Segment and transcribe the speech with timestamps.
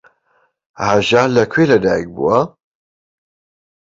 [0.87, 2.39] هەژار لە کوێ لەدایک بووە؟